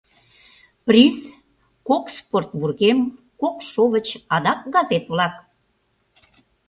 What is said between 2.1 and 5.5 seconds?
спорт вургем, кок шовыч, адак газет-влак.